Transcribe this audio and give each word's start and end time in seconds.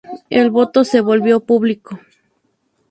El 0.31 0.49
voto 0.49 0.83
se 0.83 0.99
volvió 0.99 1.41
público. 1.41 1.99